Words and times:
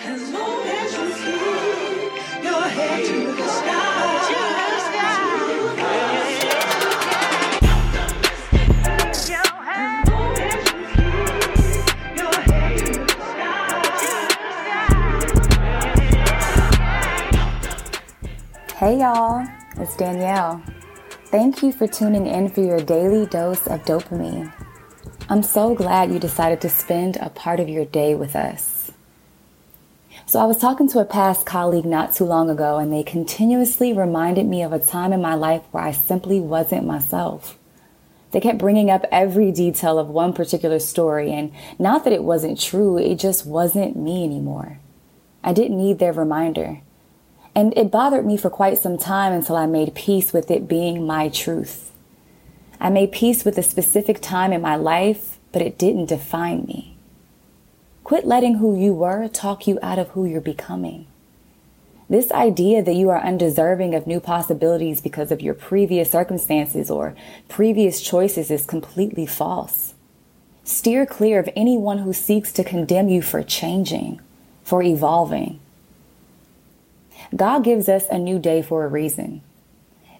Hey 0.00 0.10
y'all, 19.00 19.44
it's 19.76 19.96
Danielle. 19.96 20.62
Thank 21.26 21.64
you 21.64 21.72
for 21.72 21.88
tuning 21.88 22.28
in 22.28 22.48
for 22.50 22.60
your 22.60 22.78
daily 22.78 23.26
dose 23.26 23.66
of 23.66 23.84
dopamine. 23.84 24.52
I'm 25.28 25.42
so 25.42 25.74
glad 25.74 26.12
you 26.12 26.20
decided 26.20 26.60
to 26.60 26.68
spend 26.68 27.16
a 27.16 27.30
part 27.30 27.58
of 27.58 27.68
your 27.68 27.84
day 27.84 28.14
with 28.14 28.36
us. 28.36 28.77
So, 30.28 30.40
I 30.40 30.44
was 30.44 30.58
talking 30.58 30.86
to 30.90 30.98
a 30.98 31.06
past 31.06 31.46
colleague 31.46 31.86
not 31.86 32.14
too 32.14 32.26
long 32.26 32.50
ago, 32.50 32.76
and 32.76 32.92
they 32.92 33.02
continuously 33.02 33.94
reminded 33.94 34.44
me 34.44 34.62
of 34.62 34.74
a 34.74 34.78
time 34.78 35.14
in 35.14 35.22
my 35.22 35.32
life 35.32 35.62
where 35.70 35.82
I 35.82 35.92
simply 35.92 36.38
wasn't 36.38 36.84
myself. 36.84 37.58
They 38.32 38.40
kept 38.40 38.58
bringing 38.58 38.90
up 38.90 39.06
every 39.10 39.50
detail 39.52 39.98
of 39.98 40.10
one 40.10 40.34
particular 40.34 40.80
story, 40.80 41.32
and 41.32 41.50
not 41.78 42.04
that 42.04 42.12
it 42.12 42.24
wasn't 42.24 42.60
true, 42.60 42.98
it 42.98 43.14
just 43.14 43.46
wasn't 43.46 43.96
me 43.96 44.22
anymore. 44.22 44.80
I 45.42 45.54
didn't 45.54 45.78
need 45.78 45.98
their 45.98 46.12
reminder. 46.12 46.82
And 47.54 47.72
it 47.74 47.90
bothered 47.90 48.26
me 48.26 48.36
for 48.36 48.50
quite 48.50 48.76
some 48.76 48.98
time 48.98 49.32
until 49.32 49.56
I 49.56 49.64
made 49.64 49.94
peace 49.94 50.34
with 50.34 50.50
it 50.50 50.68
being 50.68 51.06
my 51.06 51.30
truth. 51.30 51.90
I 52.78 52.90
made 52.90 53.12
peace 53.12 53.46
with 53.46 53.56
a 53.56 53.62
specific 53.62 54.20
time 54.20 54.52
in 54.52 54.60
my 54.60 54.76
life, 54.76 55.38
but 55.52 55.62
it 55.62 55.78
didn't 55.78 56.10
define 56.10 56.66
me. 56.66 56.97
Quit 58.08 58.26
letting 58.26 58.54
who 58.54 58.74
you 58.74 58.94
were 58.94 59.28
talk 59.28 59.66
you 59.66 59.78
out 59.82 59.98
of 59.98 60.08
who 60.12 60.24
you're 60.24 60.40
becoming. 60.40 61.06
This 62.08 62.32
idea 62.32 62.82
that 62.82 62.94
you 62.94 63.10
are 63.10 63.20
undeserving 63.22 63.94
of 63.94 64.06
new 64.06 64.18
possibilities 64.18 65.02
because 65.02 65.30
of 65.30 65.42
your 65.42 65.52
previous 65.52 66.10
circumstances 66.10 66.90
or 66.90 67.14
previous 67.48 68.00
choices 68.00 68.50
is 68.50 68.64
completely 68.64 69.26
false. 69.26 69.92
Steer 70.64 71.04
clear 71.04 71.38
of 71.38 71.50
anyone 71.54 71.98
who 71.98 72.14
seeks 72.14 72.50
to 72.52 72.64
condemn 72.64 73.10
you 73.10 73.20
for 73.20 73.42
changing, 73.42 74.22
for 74.64 74.82
evolving. 74.82 75.60
God 77.36 77.62
gives 77.62 77.90
us 77.90 78.06
a 78.10 78.16
new 78.16 78.38
day 78.38 78.62
for 78.62 78.86
a 78.86 78.88
reason. 78.88 79.42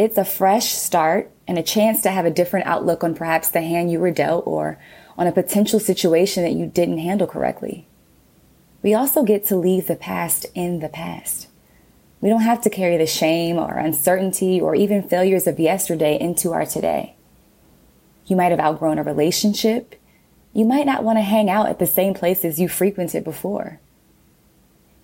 It's 0.00 0.16
a 0.16 0.24
fresh 0.24 0.72
start 0.72 1.30
and 1.46 1.58
a 1.58 1.62
chance 1.62 2.00
to 2.00 2.10
have 2.10 2.24
a 2.24 2.30
different 2.30 2.66
outlook 2.66 3.04
on 3.04 3.14
perhaps 3.14 3.50
the 3.50 3.60
hand 3.60 3.92
you 3.92 4.00
were 4.00 4.10
dealt 4.10 4.46
or 4.46 4.78
on 5.18 5.26
a 5.26 5.30
potential 5.30 5.78
situation 5.78 6.42
that 6.42 6.54
you 6.54 6.64
didn't 6.64 7.00
handle 7.00 7.26
correctly. 7.26 7.86
We 8.82 8.94
also 8.94 9.24
get 9.24 9.44
to 9.48 9.56
leave 9.56 9.88
the 9.88 9.96
past 9.96 10.46
in 10.54 10.80
the 10.80 10.88
past. 10.88 11.48
We 12.22 12.30
don't 12.30 12.40
have 12.40 12.62
to 12.62 12.70
carry 12.70 12.96
the 12.96 13.04
shame 13.04 13.58
or 13.58 13.76
uncertainty 13.76 14.58
or 14.58 14.74
even 14.74 15.06
failures 15.06 15.46
of 15.46 15.60
yesterday 15.60 16.18
into 16.18 16.54
our 16.54 16.64
today. 16.64 17.14
You 18.24 18.36
might 18.36 18.52
have 18.52 18.58
outgrown 18.60 18.98
a 18.98 19.02
relationship. 19.02 19.96
You 20.54 20.64
might 20.64 20.86
not 20.86 21.04
want 21.04 21.18
to 21.18 21.22
hang 21.22 21.50
out 21.50 21.68
at 21.68 21.78
the 21.78 21.86
same 21.86 22.14
places 22.14 22.58
you 22.58 22.70
frequented 22.70 23.22
before. 23.22 23.80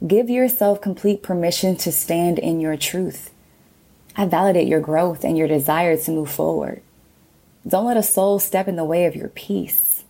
Give 0.06 0.30
yourself 0.30 0.80
complete 0.80 1.22
permission 1.22 1.76
to 1.76 1.92
stand 1.92 2.38
in 2.38 2.60
your 2.60 2.78
truth. 2.78 3.34
I 4.16 4.24
validate 4.24 4.68
your 4.68 4.80
growth 4.80 5.24
and 5.24 5.36
your 5.36 5.48
desire 5.48 5.96
to 5.96 6.10
move 6.10 6.30
forward. 6.30 6.82
Don't 7.66 7.86
let 7.86 7.96
a 7.96 8.02
soul 8.02 8.38
step 8.38 8.68
in 8.68 8.76
the 8.76 8.84
way 8.84 9.04
of 9.04 9.16
your 9.16 9.28
peace. 9.28 10.04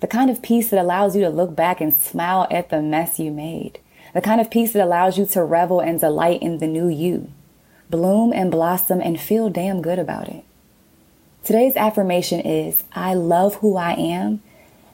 The 0.00 0.06
kind 0.06 0.30
of 0.30 0.40
peace 0.40 0.70
that 0.70 0.80
allows 0.80 1.14
you 1.14 1.22
to 1.22 1.28
look 1.28 1.54
back 1.54 1.80
and 1.80 1.92
smile 1.92 2.46
at 2.50 2.70
the 2.70 2.80
mess 2.80 3.18
you 3.18 3.30
made. 3.30 3.78
The 4.14 4.22
kind 4.22 4.40
of 4.40 4.50
peace 4.50 4.72
that 4.72 4.82
allows 4.82 5.18
you 5.18 5.26
to 5.26 5.44
revel 5.44 5.80
and 5.80 6.00
delight 6.00 6.40
in 6.40 6.58
the 6.58 6.66
new 6.66 6.88
you. 6.88 7.30
Bloom 7.90 8.32
and 8.32 8.50
blossom 8.50 9.00
and 9.00 9.20
feel 9.20 9.50
damn 9.50 9.82
good 9.82 9.98
about 9.98 10.28
it. 10.28 10.44
Today's 11.44 11.76
affirmation 11.76 12.40
is 12.40 12.84
I 12.92 13.14
love 13.14 13.56
who 13.56 13.76
I 13.76 13.92
am 13.92 14.42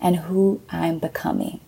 and 0.00 0.16
who 0.16 0.60
I'm 0.70 0.98
becoming. 0.98 1.60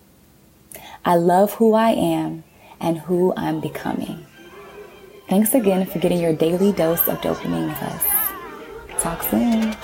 I 1.05 1.15
love 1.15 1.53
who 1.55 1.73
I 1.73 1.91
am 1.91 2.43
and 2.79 2.99
who 2.99 3.33
I'm 3.37 3.61
becoming. 3.61 4.25
Thanks 5.29 5.53
again 5.53 5.85
for 5.85 5.99
getting 5.99 6.19
your 6.19 6.33
daily 6.33 6.71
dose 6.71 7.07
of 7.07 7.21
dopamine 7.21 7.69
with 7.69 7.83
us. 7.83 9.01
Talk 9.01 9.21
soon. 9.21 9.75